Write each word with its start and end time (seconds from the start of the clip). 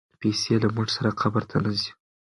پیسې 0.19 0.53
له 0.63 0.67
موږ 0.75 0.87
سره 0.95 1.09
قبر 1.21 1.43
ته 1.49 1.57
نه 1.63 1.71
ځي. 1.79 1.89